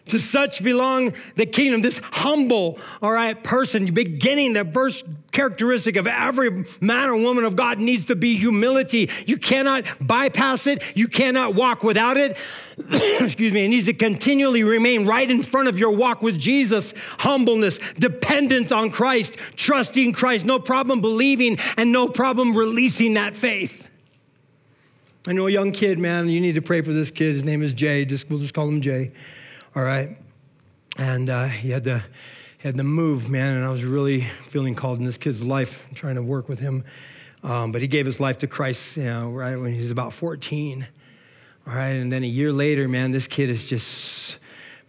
[0.08, 6.06] To such belong the kingdom, this humble, all right, person, beginning the first characteristic of
[6.06, 9.10] every man or woman of God needs to be humility.
[9.26, 12.36] You cannot bypass it, you cannot walk without it.
[13.20, 16.92] Excuse me, it needs to continually remain right in front of your walk with Jesus.
[17.20, 23.88] Humbleness, dependence on Christ, trusting Christ, no problem believing, and no problem releasing that faith.
[25.26, 27.36] I know a young kid, man, you need to pray for this kid.
[27.36, 28.04] His name is Jay.
[28.04, 29.10] Just, we'll just call him Jay
[29.74, 30.16] all right?
[30.96, 32.04] And uh, he had to
[32.58, 35.84] he had to move, man, and I was really feeling called in this kid's life,
[35.94, 36.84] trying to work with him.
[37.42, 40.14] Um, but he gave his life to Christ, you know, right when he was about
[40.14, 40.86] 14.
[41.66, 44.38] All right, and then a year later, man, this kid is just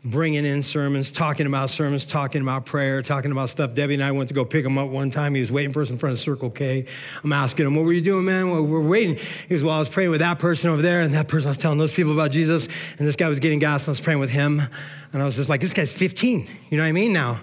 [0.06, 3.74] bringing in sermons, talking about sermons, talking about prayer, talking about stuff.
[3.74, 5.34] Debbie and I went to go pick him up one time.
[5.34, 6.86] He was waiting for us in front of Circle K.
[7.24, 8.52] I'm asking him, What were you doing, man?
[8.52, 9.16] Well, we're waiting.
[9.16, 11.52] He goes, Well, I was praying with that person over there, and that person, I
[11.52, 12.68] was telling those people about Jesus,
[13.00, 14.62] and this guy was getting gas, and I was praying with him.
[15.12, 16.48] And I was just like, This guy's 15.
[16.70, 17.12] You know what I mean?
[17.12, 17.40] Now,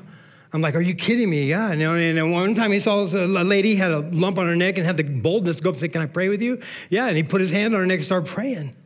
[0.53, 1.46] I'm like, Are you kidding me?
[1.46, 1.72] Yeah.
[1.72, 4.79] And, and one time he saw uh, a lady had a lump on her neck
[4.79, 6.61] and had the boldness to go up and say, Can I pray with you?
[6.90, 7.09] Yeah.
[7.09, 8.77] And he put his hand on her neck and started praying.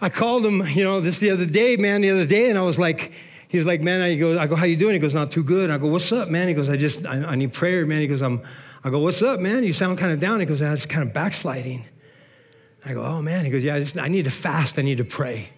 [0.00, 2.62] I called him, you know, this the other day, man, the other day, and I
[2.62, 3.12] was like,
[3.48, 4.92] he was like, man, I go, I go, how you doing?
[4.92, 5.70] He goes, not too good.
[5.70, 6.48] I go, what's up, man?
[6.48, 8.00] He goes, I just, I, I need prayer, man.
[8.00, 8.42] He goes, I'm,
[8.84, 9.64] I go, what's up, man?
[9.64, 10.40] You sound kind of down.
[10.40, 11.86] He goes, that's kind of backsliding.
[12.84, 13.44] I go, oh, man.
[13.46, 14.78] He goes, yeah, I, just, I need to fast.
[14.78, 15.48] I need to pray.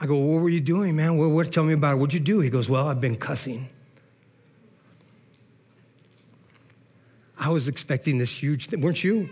[0.00, 1.18] I go, what were you doing, man?
[1.18, 1.96] What, what, tell me about it.
[1.96, 2.40] What'd you do?
[2.40, 3.68] He goes, well, I've been cussing.
[7.36, 8.80] I was expecting this huge thing.
[8.80, 9.28] Weren't you?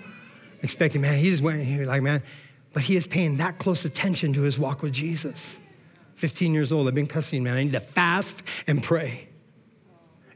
[0.63, 2.23] Expecting, man, he just went, he was like, man,
[2.79, 5.59] but he is paying that close attention to his walk with Jesus.
[6.15, 7.57] 15 years old, I've been cussing, man.
[7.57, 9.27] I need to fast and pray.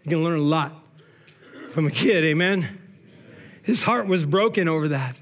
[0.02, 0.74] You can learn a lot
[1.70, 2.81] from a kid, amen?
[3.62, 5.14] His heart was broken over that.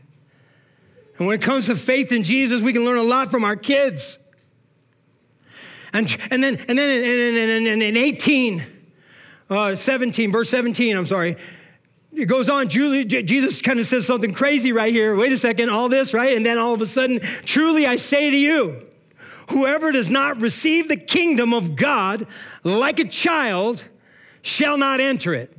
[1.19, 3.55] And when it comes to faith in Jesus, we can learn a lot from our
[3.55, 4.17] kids.
[5.93, 8.65] And, and then, and then in, in, in, in 18,
[9.51, 11.37] uh, 17, verse 17, I'm sorry.
[12.13, 15.15] It goes on, Jesus kind of says something crazy right here.
[15.15, 16.37] Wait a second, all this, right?
[16.37, 18.87] And then all of a sudden, truly I say to you,
[19.51, 22.27] whoever does not receive the kingdom of God
[22.65, 23.85] like a child
[24.43, 25.57] shall not enter it.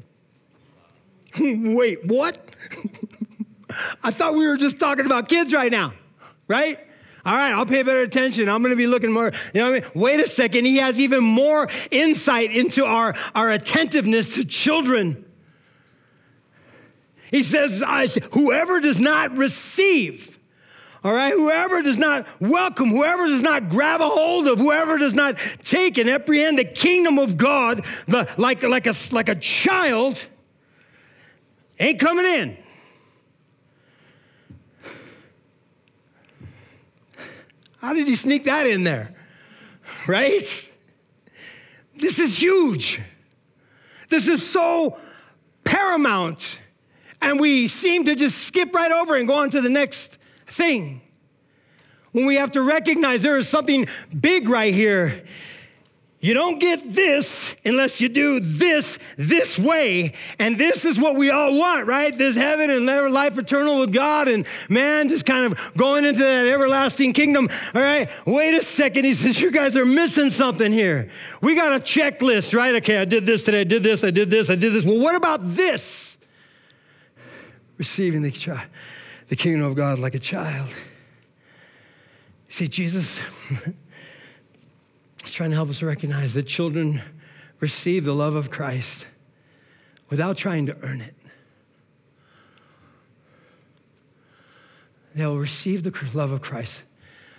[1.39, 2.53] Wait, what?
[4.03, 5.93] I thought we were just talking about kids right now,
[6.49, 6.77] right?
[7.23, 8.49] All right, I'll pay better attention.
[8.49, 9.31] I'm going to be looking more.
[9.53, 9.91] You know what I mean?
[9.93, 10.65] Wait a second.
[10.65, 15.23] He has even more insight into our, our attentiveness to children.
[17.32, 17.82] He says,
[18.34, 20.38] whoever does not receive,
[21.04, 25.13] all right, whoever does not welcome, whoever does not grab a hold of, whoever does
[25.13, 30.24] not take and apprehend the kingdom of God the, like, like, a, like a child,
[31.80, 32.58] ain't coming in.
[37.80, 39.15] How did he sneak that in there?
[40.06, 40.70] Right?
[41.96, 43.02] This is huge.
[44.10, 45.00] This is so
[45.63, 46.60] paramount.
[47.21, 51.01] And we seem to just skip right over and go on to the next thing.
[52.12, 53.88] When we have to recognize there is something
[54.19, 55.23] big right here
[56.21, 60.13] you don't get this unless you do this this way.
[60.38, 62.15] And this is what we all want, right?
[62.15, 66.45] This heaven and life eternal with God and man just kind of going into that
[66.45, 67.49] everlasting kingdom.
[67.73, 69.05] All right, wait a second.
[69.05, 71.10] He says, You guys are missing something here.
[71.41, 72.75] We got a checklist, right?
[72.75, 74.86] Okay, I did this today, I did this, I did this, I did this.
[74.86, 76.11] Well, what about this?
[77.82, 78.62] Receiving the,
[79.26, 80.70] the kingdom of God like a child.
[82.48, 83.20] You see, Jesus.
[85.26, 87.02] is trying to help us recognize that children
[87.60, 89.08] receive the love of Christ
[90.12, 91.15] without trying to earn it.
[95.15, 96.84] They'll receive the love of Christ.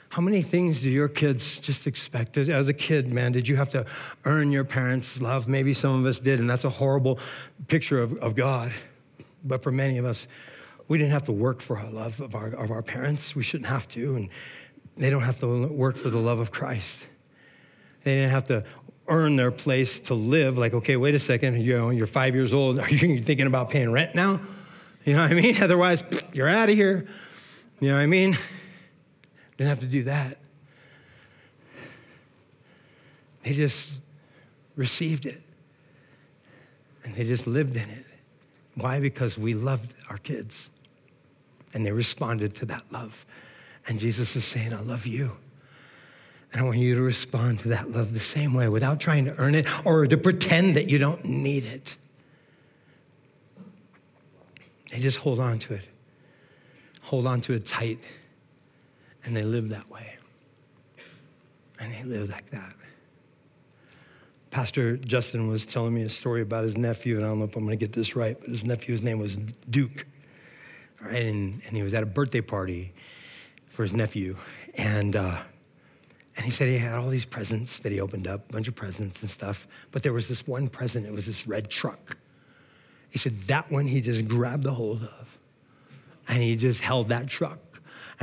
[0.09, 2.37] How many things do your kids just expect?
[2.37, 3.87] As a kid, man, did you have to
[4.25, 5.47] earn your parents' love?
[5.47, 7.21] Maybe some of us did, and that's a horrible
[7.69, 8.73] picture of, of God.
[9.45, 10.27] But for many of us,
[10.89, 13.35] we didn't have to work for our love of our, of our parents.
[13.35, 14.29] We shouldn't have to, and
[14.97, 17.07] they don't have to work for the love of Christ.
[18.03, 18.65] They didn't have to
[19.09, 20.59] earn their place to live.
[20.59, 22.79] Like, okay, wait a second, you know, you're five years old.
[22.81, 24.41] Are you thinking about paying rent now?
[25.05, 25.57] You know what I mean?
[25.63, 27.07] Otherwise, you're out of here.
[27.81, 28.37] You know what I mean?
[29.57, 30.39] Didn't have to do that.
[33.43, 33.93] They just
[34.77, 35.43] received it
[37.05, 38.05] and they just lived in it.
[38.75, 39.01] Why?
[39.01, 40.71] Because we loved our kids
[41.75, 43.25] and they responded to that love.
[43.87, 45.33] And Jesus is saying, I love you.
[46.53, 49.35] And I want you to respond to that love the same way without trying to
[49.39, 51.97] earn it or to pretend that you don't need it.
[54.91, 55.89] They just hold on to it,
[57.01, 57.99] hold on to it tight,
[59.25, 60.17] and they live that way.
[61.81, 62.75] And they live like that.
[64.53, 67.57] Pastor Justin was telling me a story about his nephew, and I don't know if
[67.57, 69.35] I'm going to get this right, but his nephew's name was
[69.71, 70.05] Duke.
[71.01, 72.93] Right, and, and he was at a birthday party
[73.71, 74.37] for his nephew.
[74.75, 75.38] And uh,
[76.37, 78.75] and he said he had all these presents that he opened up, a bunch of
[78.75, 79.67] presents and stuff.
[79.91, 82.19] But there was this one present, it was this red truck.
[83.09, 85.38] He said that one he just grabbed the hold of.
[86.29, 87.72] And he just held that truck.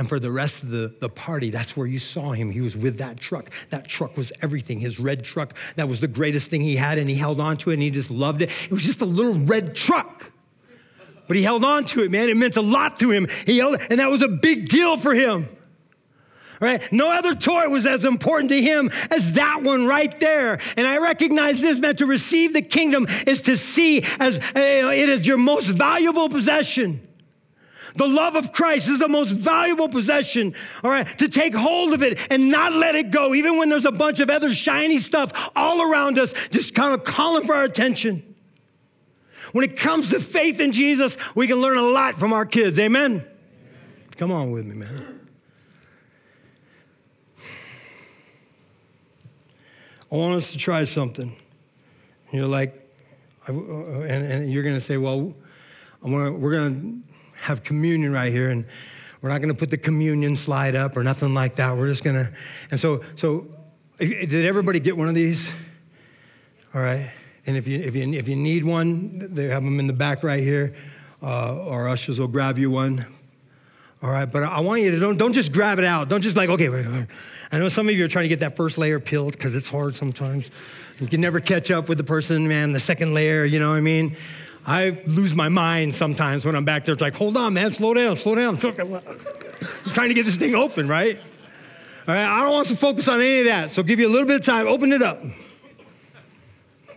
[0.00, 2.50] And for the rest of the, the party, that's where you saw him.
[2.50, 3.50] He was with that truck.
[3.68, 4.80] That truck was everything.
[4.80, 7.70] His red truck, that was the greatest thing he had, and he held on to
[7.70, 8.48] it and he just loved it.
[8.64, 10.32] It was just a little red truck.
[11.28, 12.30] But he held on to it, man.
[12.30, 13.28] It meant a lot to him.
[13.44, 15.50] He held, and that was a big deal for him
[16.62, 16.92] right?
[16.92, 20.60] No other toy was as important to him as that one right there.
[20.76, 25.26] And I recognize this, man, to receive the kingdom is to see as it is
[25.26, 27.08] your most valuable possession.
[27.96, 31.06] The love of Christ is the most valuable possession, all right?
[31.18, 34.20] To take hold of it and not let it go, even when there's a bunch
[34.20, 38.34] of other shiny stuff all around us, just kind of calling for our attention.
[39.52, 42.78] When it comes to faith in Jesus, we can learn a lot from our kids.
[42.78, 43.26] Amen?
[44.16, 45.20] Come on with me, man.
[50.12, 51.36] I want us to try something.
[52.30, 52.88] And you're like,
[53.48, 55.34] uh, and, and you're going to say, well,
[56.02, 57.09] gonna, we're going to
[57.40, 58.64] have communion right here, and
[59.20, 61.76] we're not going to put the communion slide up or nothing like that.
[61.76, 62.32] We're just going to,
[62.70, 63.48] and so, so
[63.98, 65.52] did everybody get one of these?
[66.74, 67.10] All right.
[67.46, 70.22] And if you, if you, if you need one, they have them in the back
[70.22, 70.74] right here.
[71.22, 73.06] Uh, our ushers will grab you one.
[74.02, 76.08] All right, but I want you to don't, don't just grab it out.
[76.08, 77.06] Don't just like, okay, wait, wait.
[77.52, 79.68] I know some of you are trying to get that first layer peeled because it's
[79.68, 80.48] hard sometimes.
[81.00, 83.76] You can never catch up with the person, man, the second layer, you know what
[83.76, 84.16] I mean?
[84.70, 86.92] I lose my mind sometimes when I'm back there.
[86.92, 88.54] It's like, hold on, man, slow down, slow down.
[88.54, 91.18] I'm trying to get this thing open, right?
[92.06, 93.72] All right, I don't want to focus on any of that.
[93.72, 94.68] So give you a little bit of time.
[94.68, 95.20] Open it up.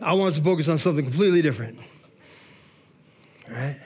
[0.03, 1.79] I want us to focus on something completely different.
[3.49, 3.79] All right?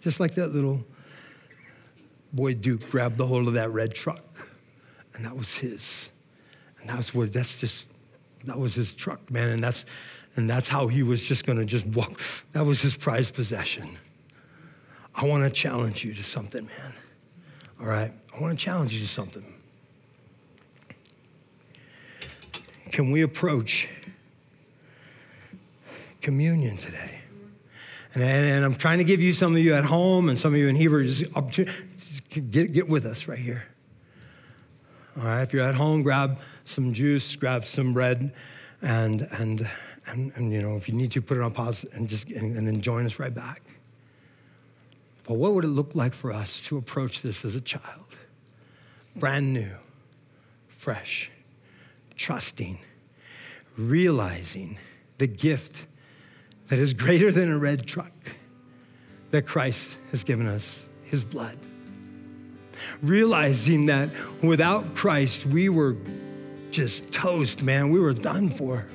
[0.00, 0.84] Just like that little
[2.32, 4.48] boy Duke grabbed the hold of that red truck,
[5.14, 6.08] and that was his.
[6.80, 7.86] And that was what that's just
[8.44, 9.84] that was his truck, man, and that's
[10.36, 12.20] and that's how he was just gonna just walk.
[12.52, 13.98] That was his prized possession.
[15.14, 16.92] I want to challenge you to something, man.
[17.80, 18.12] All right?
[18.34, 19.44] I want to challenge you to something.
[22.90, 23.88] Can we approach
[26.20, 27.20] communion today?
[28.14, 30.58] And, and, I'm trying to give you some of you at home and some of
[30.58, 31.24] you in Hebrew, just
[32.50, 33.64] get, get with us right here.
[35.16, 38.32] All right, if you're at home, grab some juice, grab some bread,
[38.82, 39.68] and, and,
[40.06, 42.56] and, and you know, if you need to, put it on pause and just and,
[42.56, 43.62] and then join us right back.
[45.24, 48.16] But what would it look like for us to approach this as a child?
[49.14, 49.70] Brand new,
[50.66, 51.30] fresh,
[52.16, 52.80] trusting,
[53.76, 54.78] realizing
[55.18, 55.86] the gift
[56.66, 58.12] that is greater than a red truck
[59.30, 61.58] that Christ has given us, his blood.
[63.02, 64.10] Realizing that
[64.42, 65.96] without Christ, we were
[66.70, 67.90] just toast, man.
[67.90, 68.86] We were done for.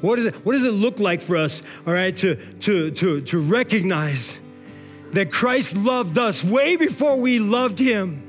[0.00, 3.20] What, is it, what does it look like for us, all right, to, to, to,
[3.22, 4.38] to recognize
[5.12, 8.23] that Christ loved us way before we loved him?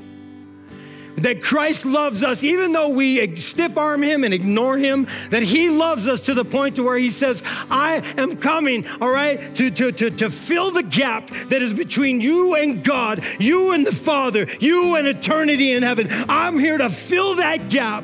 [1.17, 5.69] That Christ loves us, even though we stiff arm him and ignore him, that he
[5.69, 9.71] loves us to the point to where he says, I am coming, all right, to,
[9.71, 13.95] to, to, to fill the gap that is between you and God, you and the
[13.95, 16.07] Father, you and eternity in heaven.
[16.29, 18.03] I'm here to fill that gap.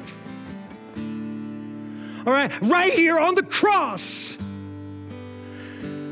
[2.25, 4.30] All right, right here on the cross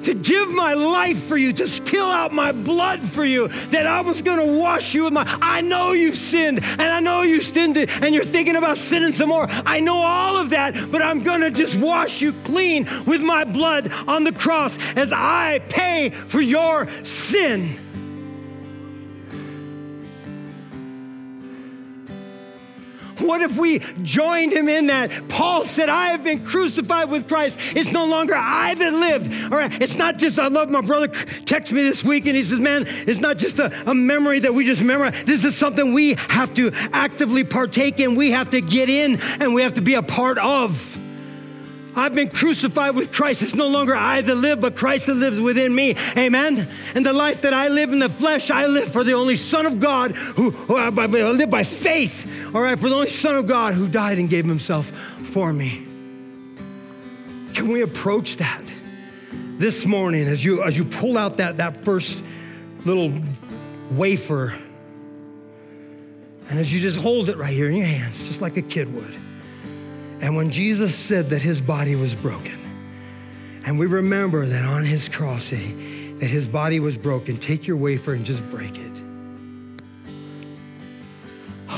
[0.09, 4.01] to give my life for you, to spill out my blood for you, that I
[4.01, 5.23] was going to wash you with my.
[5.39, 9.29] I know you sinned, and I know you sinned, and you're thinking about sinning some
[9.29, 9.45] more.
[9.49, 13.43] I know all of that, but I'm going to just wash you clean with my
[13.43, 17.77] blood on the cross as I pay for your sin.
[23.29, 25.29] What if we joined him in that?
[25.29, 27.59] Paul said, I have been crucified with Christ.
[27.75, 29.31] It's no longer I that lived.
[29.53, 29.79] All right.
[29.79, 31.09] It's not just, I love my brother
[31.45, 34.55] text me this week and he says, man, it's not just a, a memory that
[34.55, 35.23] we just memorize.
[35.25, 38.15] This is something we have to actively partake in.
[38.15, 40.98] We have to get in and we have to be a part of.
[41.95, 43.41] I've been crucified with Christ.
[43.41, 45.95] It's no longer I that live, but Christ that lives within me.
[46.17, 46.69] Amen.
[46.95, 49.65] And the life that I live in the flesh, I live for the only Son
[49.65, 52.25] of God who, who uh, I live by faith.
[52.53, 54.87] All right, for the only Son of God who died and gave himself
[55.23, 55.85] for me.
[57.53, 58.63] Can we approach that
[59.57, 62.23] this morning as you as you pull out that, that first
[62.85, 63.11] little
[63.91, 64.57] wafer
[66.49, 68.91] and as you just hold it right here in your hands, just like a kid
[68.93, 69.15] would.
[70.21, 72.57] And when Jesus said that his body was broken,
[73.65, 77.67] and we remember that on his cross that, he, that his body was broken, take
[77.67, 78.91] your wafer and just break it.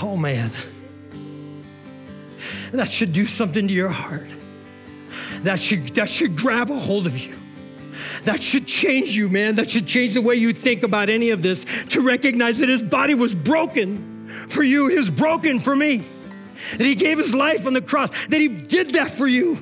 [0.01, 0.51] Oh man,
[2.71, 4.27] that should do something to your heart.
[5.41, 7.35] That should, that should grab a hold of you.
[8.23, 9.55] That should change you, man.
[9.55, 12.81] That should change the way you think about any of this to recognize that his
[12.81, 16.05] body was broken for you, was broken for me
[16.71, 19.59] that he gave his life on the cross, that he did that for you.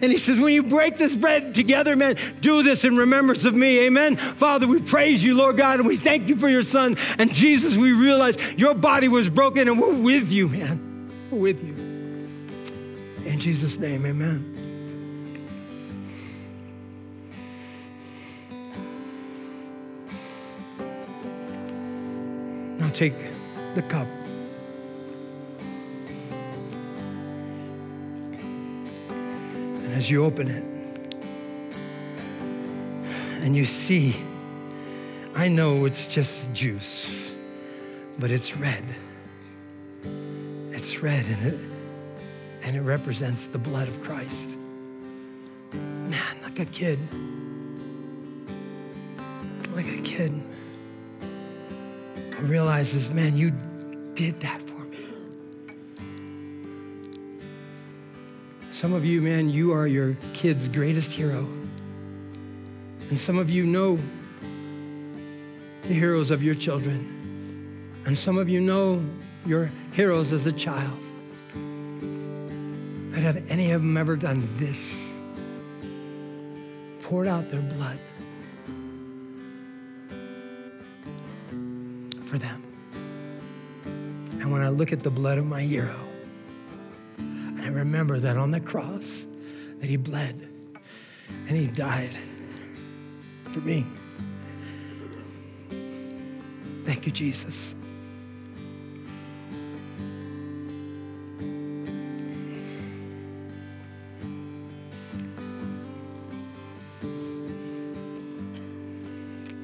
[0.00, 3.54] And he says, when you break this bread together, man, do this in remembrance of
[3.54, 3.86] me.
[3.86, 4.16] Amen.
[4.16, 6.96] Father, we praise you, Lord God, and we thank you for your son.
[7.18, 11.10] And Jesus, we realize your body was broken and we're with you, man.
[11.30, 11.74] We're with you.
[13.30, 14.52] In Jesus' name, amen.
[22.78, 23.14] Now take
[23.74, 24.06] the cup.
[29.96, 30.64] As you open it
[33.42, 34.14] and you see,
[35.34, 37.30] I know it's just juice,
[38.18, 38.84] but it's red.
[40.70, 41.70] It's red and it,
[42.62, 44.58] and it represents the blood of Christ.
[45.72, 46.98] Man, like a kid.
[49.74, 50.32] Like a kid
[52.40, 53.50] realizes, man, you
[54.14, 54.65] did that
[58.76, 61.48] Some of you, man, you are your kid's greatest hero.
[63.08, 63.98] And some of you know
[65.84, 68.02] the heroes of your children.
[68.04, 69.02] And some of you know
[69.46, 70.98] your heroes as a child.
[71.54, 75.10] But have any of them ever done this?
[77.00, 77.98] Poured out their blood
[82.26, 82.62] for them.
[84.32, 86.05] And when I look at the blood of my hero,
[87.76, 89.26] remember that on the cross,
[89.78, 90.48] that he bled
[91.48, 92.16] and he died
[93.52, 93.84] for me.
[96.84, 97.74] Thank you, Jesus.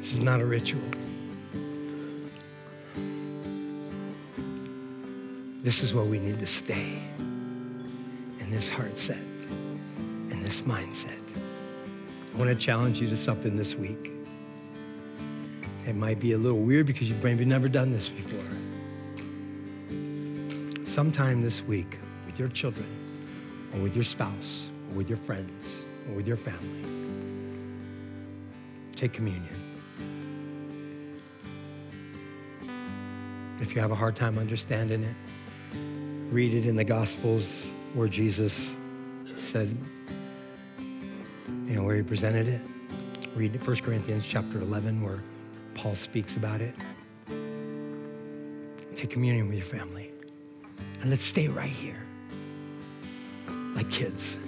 [0.01, 0.83] This is not a ritual.
[5.63, 6.99] This is what we need to stay
[8.63, 9.17] this heart set,
[10.31, 11.19] in this mindset.
[12.33, 14.13] I want to challenge you to something this week.
[15.85, 18.39] It might be a little weird because you've maybe never done this before.
[20.87, 22.87] Sometime this week with your children,
[23.75, 26.85] or with your spouse, or with your friends, or with your family,
[28.95, 29.57] take communion.
[33.61, 35.17] If you have a hard time understanding it,
[36.33, 38.77] read it in the Gospels where Jesus
[39.39, 39.77] said,
[40.79, 42.61] you know, where he presented it.
[43.35, 45.23] Read 1 Corinthians chapter 11 where
[45.75, 46.75] Paul speaks about it.
[48.95, 50.11] Take communion with your family.
[51.01, 52.01] And let's stay right here,
[53.75, 54.39] like kids,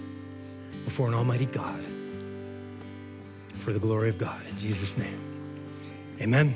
[0.84, 1.82] before an almighty God,
[3.60, 4.46] for the glory of God.
[4.46, 5.18] In Jesus' name.
[6.20, 6.54] Amen.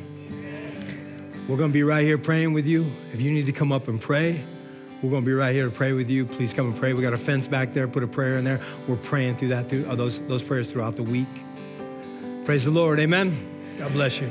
[1.49, 2.87] We're going to be right here praying with you.
[3.13, 4.41] If you need to come up and pray,
[5.03, 6.27] we're going to be right here to pray with you.
[6.27, 6.93] Please come and pray.
[6.93, 7.87] We got a fence back there.
[7.87, 8.61] Put a prayer in there.
[8.89, 11.29] We're praying through that, through uh, those, those prayers throughout the week.
[12.45, 12.99] Praise the Lord.
[12.99, 13.77] Amen.
[13.79, 14.31] God bless you.